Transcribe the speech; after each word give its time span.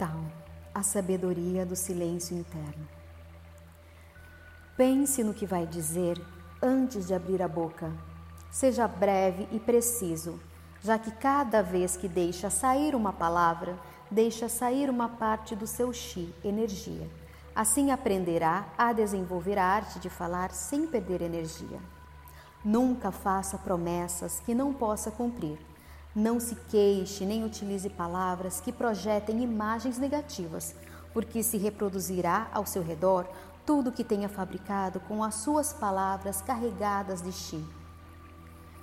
Tal, 0.00 0.24
a 0.74 0.82
sabedoria 0.82 1.66
do 1.66 1.76
silêncio 1.76 2.34
interno. 2.34 2.88
Pense 4.74 5.22
no 5.22 5.34
que 5.34 5.44
vai 5.44 5.66
dizer 5.66 6.18
antes 6.62 7.06
de 7.06 7.12
abrir 7.12 7.42
a 7.42 7.46
boca. 7.46 7.92
Seja 8.50 8.88
breve 8.88 9.46
e 9.52 9.60
preciso, 9.60 10.40
já 10.80 10.98
que 10.98 11.10
cada 11.10 11.62
vez 11.62 11.98
que 11.98 12.08
deixa 12.08 12.48
sair 12.48 12.94
uma 12.94 13.12
palavra, 13.12 13.78
deixa 14.10 14.48
sair 14.48 14.88
uma 14.88 15.06
parte 15.06 15.54
do 15.54 15.66
seu 15.66 15.92
chi, 15.92 16.34
energia. 16.42 17.06
Assim 17.54 17.90
aprenderá 17.90 18.68
a 18.78 18.94
desenvolver 18.94 19.58
a 19.58 19.66
arte 19.66 19.98
de 19.98 20.08
falar 20.08 20.50
sem 20.50 20.86
perder 20.86 21.20
energia. 21.20 21.78
Nunca 22.64 23.10
faça 23.10 23.58
promessas 23.58 24.40
que 24.40 24.54
não 24.54 24.72
possa 24.72 25.10
cumprir. 25.10 25.58
Não 26.14 26.40
se 26.40 26.56
queixe 26.68 27.24
nem 27.24 27.44
utilize 27.44 27.88
palavras 27.88 28.60
que 28.60 28.72
projetem 28.72 29.44
imagens 29.44 29.96
negativas, 29.96 30.74
porque 31.12 31.40
se 31.40 31.56
reproduzirá 31.56 32.48
ao 32.52 32.66
seu 32.66 32.82
redor 32.82 33.28
tudo 33.64 33.92
que 33.92 34.02
tenha 34.02 34.28
fabricado 34.28 34.98
com 35.00 35.22
as 35.22 35.36
suas 35.36 35.72
palavras 35.72 36.42
carregadas 36.42 37.22
de 37.22 37.30
chi. 37.30 37.64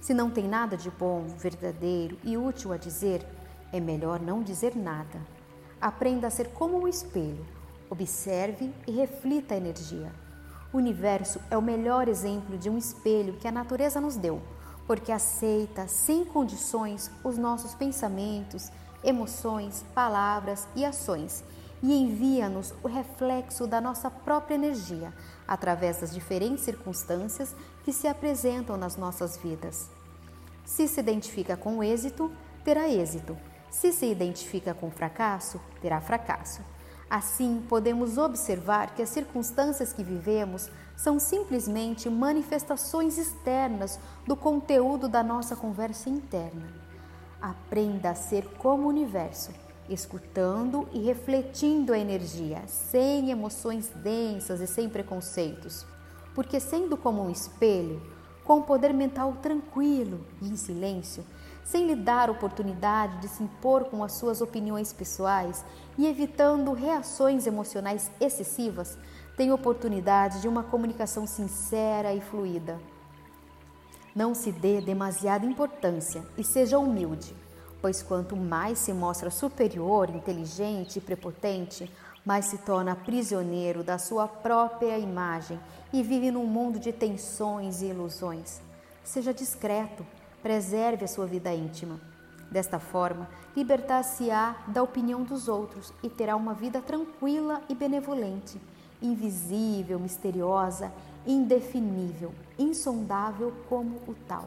Se 0.00 0.14
não 0.14 0.30
tem 0.30 0.46
nada 0.46 0.76
de 0.76 0.88
bom, 0.88 1.26
verdadeiro 1.36 2.16
e 2.22 2.36
útil 2.36 2.72
a 2.72 2.76
dizer, 2.76 3.26
é 3.72 3.80
melhor 3.80 4.20
não 4.20 4.40
dizer 4.40 4.76
nada. 4.76 5.20
Aprenda 5.80 6.28
a 6.28 6.30
ser 6.30 6.50
como 6.50 6.80
um 6.80 6.86
espelho. 6.86 7.44
Observe 7.90 8.72
e 8.86 8.92
reflita 8.92 9.54
a 9.54 9.56
energia. 9.56 10.12
O 10.72 10.76
universo 10.76 11.40
é 11.50 11.56
o 11.56 11.62
melhor 11.62 12.06
exemplo 12.06 12.56
de 12.56 12.70
um 12.70 12.78
espelho 12.78 13.34
que 13.34 13.48
a 13.48 13.52
natureza 13.52 14.00
nos 14.00 14.16
deu, 14.16 14.40
porque 14.86 15.10
aceita 15.12 15.88
sem 15.88 16.24
condições 16.24 17.10
os 17.24 17.36
nossos 17.36 17.74
pensamentos, 17.74 18.70
emoções, 19.02 19.84
palavras 19.94 20.66
e 20.74 20.84
ações 20.84 21.44
e 21.82 21.92
envia-nos 21.92 22.72
o 22.82 22.88
reflexo 22.88 23.66
da 23.66 23.80
nossa 23.80 24.10
própria 24.10 24.54
energia 24.54 25.12
através 25.46 26.00
das 26.00 26.12
diferentes 26.12 26.64
circunstâncias 26.64 27.54
que 27.84 27.92
se 27.92 28.08
apresentam 28.08 28.76
nas 28.76 28.96
nossas 28.96 29.36
vidas. 29.36 29.88
Se 30.64 30.88
se 30.88 31.00
identifica 31.00 31.56
com 31.56 31.82
êxito, 31.82 32.32
terá 32.64 32.88
êxito. 32.88 33.36
Se 33.70 33.92
se 33.92 34.06
identifica 34.06 34.74
com 34.74 34.90
fracasso, 34.90 35.60
terá 35.80 36.00
fracasso. 36.00 36.60
Assim, 37.08 37.62
podemos 37.68 38.18
observar 38.18 38.94
que 38.94 39.02
as 39.02 39.10
circunstâncias 39.10 39.92
que 39.92 40.02
vivemos 40.02 40.68
são 40.96 41.20
simplesmente 41.20 42.10
manifestações 42.10 43.16
externas 43.16 44.00
do 44.26 44.34
conteúdo 44.34 45.08
da 45.08 45.22
nossa 45.22 45.54
conversa 45.54 46.10
interna. 46.10 46.66
Aprenda 47.40 48.10
a 48.10 48.14
ser 48.14 48.48
como 48.58 48.84
o 48.84 48.88
universo, 48.88 49.52
escutando 49.88 50.88
e 50.92 51.00
refletindo 51.00 51.92
a 51.92 51.98
energia, 51.98 52.66
sem 52.66 53.30
emoções 53.30 53.88
densas 53.94 54.60
e 54.60 54.66
sem 54.66 54.88
preconceitos. 54.88 55.86
Porque, 56.34 56.58
sendo 56.58 56.96
como 56.96 57.22
um 57.22 57.30
espelho, 57.30 58.02
com 58.42 58.56
um 58.56 58.62
poder 58.62 58.92
mental 58.92 59.34
tranquilo 59.40 60.26
e 60.42 60.48
em 60.48 60.56
silêncio, 60.56 61.24
sem 61.66 61.84
lhe 61.84 61.96
dar 61.96 62.30
oportunidade 62.30 63.18
de 63.18 63.28
se 63.28 63.42
impor 63.42 63.86
com 63.86 64.04
as 64.04 64.12
suas 64.12 64.40
opiniões 64.40 64.92
pessoais 64.92 65.64
e 65.98 66.06
evitando 66.06 66.72
reações 66.72 67.44
emocionais 67.44 68.08
excessivas, 68.20 68.96
tem 69.36 69.52
oportunidade 69.52 70.40
de 70.40 70.46
uma 70.46 70.62
comunicação 70.62 71.26
sincera 71.26 72.14
e 72.14 72.20
fluida. 72.20 72.78
Não 74.14 74.32
se 74.32 74.52
dê 74.52 74.80
demasiada 74.80 75.44
importância 75.44 76.24
e 76.38 76.44
seja 76.44 76.78
humilde, 76.78 77.34
pois 77.82 78.00
quanto 78.00 78.36
mais 78.36 78.78
se 78.78 78.92
mostra 78.92 79.28
superior, 79.28 80.08
inteligente 80.08 80.96
e 80.96 81.02
prepotente, 81.02 81.90
mais 82.24 82.46
se 82.46 82.58
torna 82.58 82.94
prisioneiro 82.94 83.82
da 83.82 83.98
sua 83.98 84.28
própria 84.28 84.96
imagem 84.98 85.60
e 85.92 86.00
vive 86.00 86.30
num 86.30 86.46
mundo 86.46 86.78
de 86.78 86.92
tensões 86.92 87.82
e 87.82 87.86
ilusões. 87.86 88.62
Seja 89.04 89.34
discreto, 89.34 90.06
preserve 90.46 91.04
a 91.04 91.08
sua 91.08 91.26
vida 91.26 91.52
íntima. 91.52 92.00
Desta 92.48 92.78
forma, 92.78 93.28
libertar-se-á 93.56 94.54
da 94.68 94.80
opinião 94.80 95.24
dos 95.24 95.48
outros 95.48 95.92
e 96.04 96.08
terá 96.08 96.36
uma 96.36 96.54
vida 96.54 96.80
tranquila 96.80 97.60
e 97.68 97.74
benevolente, 97.74 98.60
invisível, 99.02 99.98
misteriosa, 99.98 100.92
indefinível, 101.26 102.32
insondável 102.56 103.52
como 103.68 103.96
o 104.06 104.14
tal. 104.28 104.44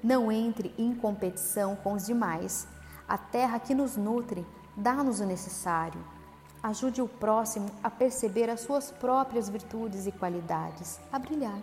Não 0.00 0.30
entre 0.30 0.72
em 0.78 0.94
competição 0.94 1.74
com 1.74 1.94
os 1.94 2.06
demais. 2.06 2.68
A 3.08 3.18
terra 3.18 3.58
que 3.58 3.74
nos 3.74 3.96
nutre 3.96 4.46
dá-nos 4.76 5.18
o 5.18 5.26
necessário. 5.26 6.00
Ajude 6.62 7.02
o 7.02 7.08
próximo 7.08 7.68
a 7.82 7.90
perceber 7.90 8.48
as 8.48 8.60
suas 8.60 8.92
próprias 8.92 9.48
virtudes 9.48 10.06
e 10.06 10.12
qualidades, 10.12 11.00
a 11.12 11.18
brilhar. 11.18 11.58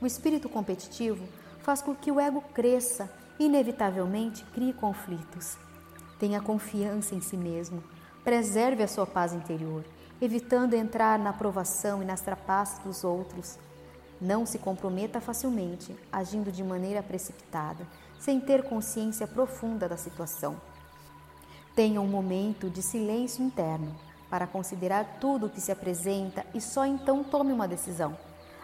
O 0.00 0.06
espírito 0.06 0.48
competitivo 0.48 1.28
faz 1.68 1.82
com 1.82 1.94
que 1.94 2.10
o 2.10 2.18
ego 2.18 2.42
cresça 2.54 3.10
inevitavelmente, 3.38 4.42
crie 4.54 4.72
conflitos. 4.72 5.58
Tenha 6.18 6.40
confiança 6.40 7.14
em 7.14 7.20
si 7.20 7.36
mesmo, 7.36 7.84
preserve 8.24 8.82
a 8.82 8.88
sua 8.88 9.06
paz 9.06 9.34
interior, 9.34 9.84
evitando 10.18 10.72
entrar 10.72 11.18
na 11.18 11.28
aprovação 11.28 12.02
e 12.02 12.06
nas 12.06 12.22
trapaças 12.22 12.78
dos 12.78 13.04
outros. 13.04 13.58
Não 14.18 14.46
se 14.46 14.58
comprometa 14.58 15.20
facilmente, 15.20 15.94
agindo 16.10 16.50
de 16.50 16.64
maneira 16.64 17.02
precipitada, 17.02 17.86
sem 18.18 18.40
ter 18.40 18.62
consciência 18.62 19.26
profunda 19.26 19.86
da 19.86 19.98
situação. 19.98 20.56
Tenha 21.74 22.00
um 22.00 22.08
momento 22.08 22.70
de 22.70 22.80
silêncio 22.80 23.44
interno 23.44 23.94
para 24.30 24.46
considerar 24.46 25.18
tudo 25.20 25.44
o 25.44 25.50
que 25.50 25.60
se 25.60 25.70
apresenta 25.70 26.46
e 26.54 26.62
só 26.62 26.86
então 26.86 27.22
tome 27.22 27.52
uma 27.52 27.68
decisão. 27.68 28.16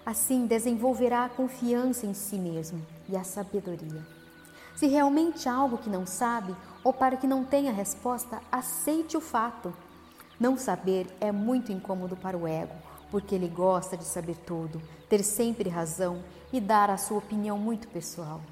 Assim 0.07 0.47
desenvolverá 0.47 1.25
a 1.25 1.29
confiança 1.29 2.07
em 2.07 2.13
si 2.13 2.37
mesmo 2.37 2.85
e 3.09 3.17
a 3.17 3.25
sabedoria. 3.25 4.07
Se 4.77 4.87
realmente 4.87 5.49
há 5.49 5.55
algo 5.55 5.79
que 5.79 5.89
não 5.89 6.05
sabe 6.05 6.55
ou 6.83 6.93
para 6.93 7.17
que 7.17 7.27
não 7.27 7.45
tenha 7.45 7.73
resposta, 7.73 8.41
aceite 8.53 9.17
o 9.17 9.21
fato. 9.21 9.73
Não 10.39 10.59
saber 10.59 11.07
é 11.21 11.33
muito 11.33 11.73
incômodo 11.73 12.17
para 12.17 12.37
o 12.37 12.47
ego, 12.47 12.75
porque 13.11 13.35
ele 13.35 13.49
gosta 13.49 13.97
de 13.97 14.05
saber 14.05 14.37
tudo, 14.39 14.83
ter 15.09 15.23
sempre 15.23 15.71
razão 15.71 16.23
e 16.53 16.61
dar 16.61 16.91
a 16.91 16.99
sua 16.99 17.19
opinião 17.19 17.57
muito 17.57 17.89
pessoal. 17.89 18.43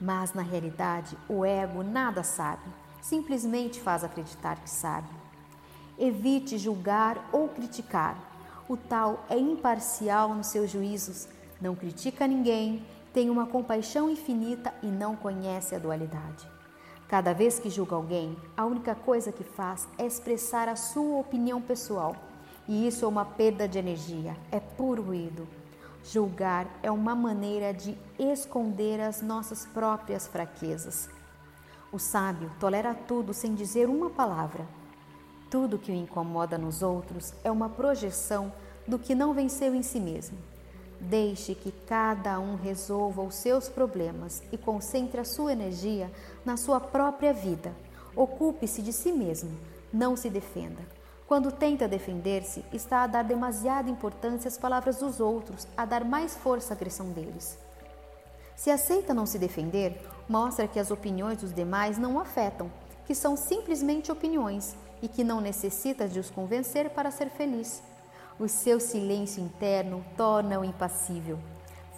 Mas 0.00 0.34
na 0.34 0.42
realidade, 0.42 1.16
o 1.28 1.44
ego 1.44 1.82
nada 1.82 2.22
sabe, 2.22 2.62
simplesmente 3.00 3.80
faz 3.80 4.04
acreditar 4.04 4.60
que 4.60 4.70
sabe. 4.70 5.08
Evite 5.98 6.58
julgar 6.58 7.28
ou 7.32 7.48
criticar, 7.48 8.16
o 8.68 8.76
tal 8.76 9.24
é 9.28 9.38
imparcial 9.38 10.34
nos 10.34 10.48
seus 10.48 10.70
juízos, 10.70 11.28
não 11.60 11.74
critica 11.74 12.26
ninguém, 12.26 12.84
tem 13.12 13.28
uma 13.28 13.46
compaixão 13.46 14.08
infinita 14.08 14.72
e 14.82 14.86
não 14.86 15.14
conhece 15.14 15.74
a 15.74 15.78
dualidade. 15.78 16.48
Cada 17.08 17.34
vez 17.34 17.58
que 17.58 17.68
julga 17.68 17.94
alguém, 17.94 18.36
a 18.56 18.64
única 18.64 18.94
coisa 18.94 19.30
que 19.30 19.44
faz 19.44 19.86
é 19.98 20.06
expressar 20.06 20.68
a 20.68 20.76
sua 20.76 21.18
opinião 21.18 21.60
pessoal. 21.60 22.16
E 22.66 22.86
isso 22.86 23.04
é 23.04 23.08
uma 23.08 23.24
perda 23.24 23.68
de 23.68 23.78
energia, 23.78 24.34
é 24.50 24.58
puro 24.58 25.02
ruído. 25.02 25.46
Julgar 26.04 26.66
é 26.82 26.90
uma 26.90 27.14
maneira 27.14 27.74
de 27.74 27.98
esconder 28.18 29.00
as 29.00 29.20
nossas 29.20 29.66
próprias 29.66 30.26
fraquezas. 30.26 31.10
O 31.92 31.98
sábio 31.98 32.50
tolera 32.58 32.94
tudo 32.94 33.34
sem 33.34 33.54
dizer 33.54 33.88
uma 33.88 34.08
palavra. 34.08 34.66
Tudo 35.52 35.78
que 35.78 35.92
o 35.92 35.94
incomoda 35.94 36.56
nos 36.56 36.82
outros 36.82 37.34
é 37.44 37.50
uma 37.50 37.68
projeção 37.68 38.50
do 38.88 38.98
que 38.98 39.14
não 39.14 39.34
venceu 39.34 39.74
em 39.74 39.82
si 39.82 40.00
mesmo. 40.00 40.38
Deixe 40.98 41.54
que 41.54 41.70
cada 41.86 42.40
um 42.40 42.56
resolva 42.56 43.20
os 43.20 43.34
seus 43.34 43.68
problemas 43.68 44.42
e 44.50 44.56
concentre 44.56 45.20
a 45.20 45.26
sua 45.26 45.52
energia 45.52 46.10
na 46.42 46.56
sua 46.56 46.80
própria 46.80 47.34
vida. 47.34 47.70
Ocupe-se 48.16 48.80
de 48.80 48.94
si 48.94 49.12
mesmo, 49.12 49.50
não 49.92 50.16
se 50.16 50.30
defenda. 50.30 50.80
Quando 51.28 51.52
tenta 51.52 51.86
defender-se, 51.86 52.64
está 52.72 53.02
a 53.02 53.06
dar 53.06 53.22
demasiada 53.22 53.90
importância 53.90 54.48
às 54.48 54.56
palavras 54.56 55.00
dos 55.00 55.20
outros, 55.20 55.68
a 55.76 55.84
dar 55.84 56.02
mais 56.02 56.34
força 56.34 56.72
à 56.72 56.74
agressão 56.74 57.10
deles. 57.10 57.58
Se 58.56 58.70
aceita 58.70 59.12
não 59.12 59.26
se 59.26 59.38
defender, 59.38 60.00
mostra 60.26 60.66
que 60.66 60.80
as 60.80 60.90
opiniões 60.90 61.42
dos 61.42 61.52
demais 61.52 61.98
não 61.98 62.14
o 62.14 62.20
afetam, 62.20 62.70
que 63.06 63.14
são 63.14 63.36
simplesmente 63.36 64.10
opiniões 64.10 64.76
e 65.00 65.08
que 65.08 65.24
não 65.24 65.40
necessita 65.40 66.08
de 66.08 66.20
os 66.20 66.30
convencer 66.30 66.90
para 66.90 67.10
ser 67.10 67.28
feliz. 67.30 67.82
O 68.38 68.48
seu 68.48 68.80
silêncio 68.80 69.42
interno 69.42 70.04
torna-o 70.16 70.64
impassível. 70.64 71.38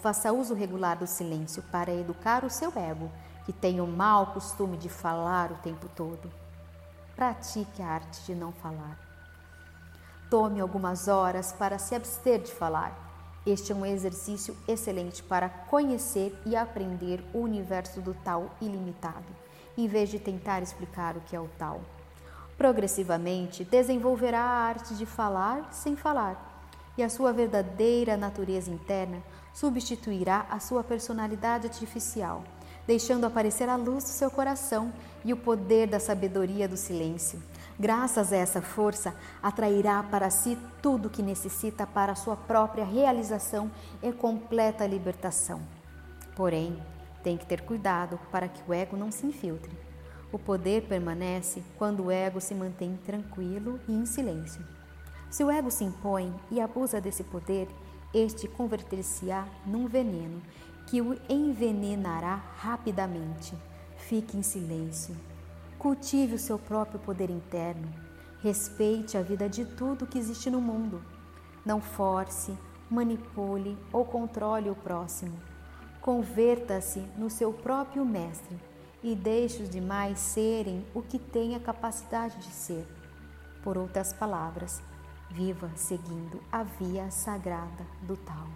Faça 0.01 0.31
uso 0.31 0.53
regular 0.53 0.97
do 0.97 1.07
silêncio 1.07 1.63
para 1.71 1.93
educar 1.93 2.43
o 2.43 2.49
seu 2.49 2.71
ego, 2.75 3.09
que 3.45 3.53
tem 3.53 3.79
o 3.79 3.87
mau 3.87 4.27
costume 4.27 4.77
de 4.77 4.89
falar 4.89 5.51
o 5.51 5.57
tempo 5.57 5.87
todo. 5.95 6.31
Pratique 7.15 7.81
a 7.81 7.87
arte 7.87 8.21
de 8.25 8.35
não 8.35 8.51
falar. 8.51 8.99
Tome 10.29 10.59
algumas 10.59 11.07
horas 11.07 11.53
para 11.53 11.77
se 11.77 11.95
abster 11.95 12.41
de 12.41 12.51
falar. 12.51 13.05
Este 13.45 13.71
é 13.71 13.75
um 13.75 13.85
exercício 13.85 14.57
excelente 14.67 15.21
para 15.21 15.47
conhecer 15.47 16.35
e 16.45 16.55
aprender 16.55 17.23
o 17.31 17.39
universo 17.39 18.01
do 18.01 18.13
tal 18.15 18.49
ilimitado, 18.59 19.25
em 19.77 19.87
vez 19.87 20.09
de 20.09 20.19
tentar 20.19 20.61
explicar 20.61 21.17
o 21.17 21.21
que 21.21 21.35
é 21.35 21.39
o 21.39 21.49
tal. 21.57 21.81
Progressivamente 22.57 23.63
desenvolverá 23.63 24.39
a 24.39 24.67
arte 24.67 24.95
de 24.95 25.05
falar 25.05 25.73
sem 25.73 25.95
falar, 25.95 26.63
e 26.97 27.03
a 27.03 27.09
sua 27.09 27.33
verdadeira 27.33 28.15
natureza 28.15 28.71
interna 28.71 29.21
substituirá 29.53 30.45
a 30.49 30.59
sua 30.59 30.83
personalidade 30.83 31.67
artificial, 31.67 32.43
deixando 32.87 33.25
aparecer 33.25 33.67
a 33.67 33.75
luz 33.75 34.03
do 34.03 34.09
seu 34.09 34.31
coração 34.31 34.93
e 35.23 35.33
o 35.33 35.37
poder 35.37 35.87
da 35.87 35.99
sabedoria 35.99 36.67
do 36.67 36.77
silêncio. 36.77 37.41
Graças 37.77 38.31
a 38.31 38.37
essa 38.37 38.61
força, 38.61 39.13
atrairá 39.43 40.01
para 40.03 40.29
si 40.29 40.57
tudo 40.81 41.07
o 41.07 41.09
que 41.09 41.21
necessita 41.21 41.85
para 41.85 42.13
a 42.13 42.15
sua 42.15 42.37
própria 42.37 42.85
realização 42.85 43.69
e 44.01 44.13
completa 44.13 44.87
libertação. 44.87 45.61
Porém, 46.35 46.81
tem 47.25 47.37
que 47.37 47.45
ter 47.47 47.61
cuidado 47.61 48.19
para 48.31 48.47
que 48.47 48.61
o 48.69 48.71
ego 48.71 48.95
não 48.95 49.11
se 49.11 49.25
infiltre. 49.25 49.75
O 50.31 50.37
poder 50.37 50.83
permanece 50.83 51.63
quando 51.75 52.03
o 52.03 52.11
ego 52.11 52.39
se 52.39 52.53
mantém 52.53 52.99
tranquilo 53.03 53.79
e 53.87 53.93
em 53.93 54.05
silêncio. 54.05 54.63
Se 55.31 55.43
o 55.43 55.49
ego 55.49 55.71
se 55.71 55.83
impõe 55.83 56.31
e 56.51 56.61
abusa 56.61 57.01
desse 57.01 57.23
poder, 57.23 57.67
este 58.13 58.47
converter-se-á 58.47 59.47
num 59.65 59.87
veneno 59.87 60.39
que 60.85 61.01
o 61.01 61.19
envenenará 61.27 62.35
rapidamente. 62.57 63.57
Fique 63.97 64.37
em 64.37 64.43
silêncio. 64.43 65.15
Cultive 65.79 66.35
o 66.35 66.39
seu 66.39 66.59
próprio 66.59 66.99
poder 66.99 67.31
interno. 67.31 67.91
Respeite 68.43 69.17
a 69.17 69.23
vida 69.23 69.49
de 69.49 69.65
tudo 69.65 70.05
que 70.05 70.19
existe 70.19 70.51
no 70.51 70.61
mundo. 70.61 71.03
Não 71.65 71.81
force, 71.81 72.55
manipule 72.87 73.75
ou 73.91 74.05
controle 74.05 74.69
o 74.69 74.75
próximo. 74.75 75.54
Converta-se 76.05 76.99
no 77.17 77.31
seu 77.31 77.51
próprio 77.51 78.05
mestre 78.05 78.55
e 79.01 79.15
deixe 79.15 79.63
os 79.63 79.69
demais 79.71 80.19
serem 80.19 80.85
o 80.93 81.01
que 81.01 81.17
têm 81.17 81.55
a 81.55 81.59
capacidade 81.59 82.37
de 82.37 82.51
ser. 82.51 82.85
Por 83.63 83.75
outras 83.75 84.13
palavras, 84.13 84.83
viva 85.31 85.71
seguindo 85.75 86.43
a 86.51 86.61
via 86.61 87.09
sagrada 87.09 87.87
do 88.03 88.15
Tal. 88.17 88.47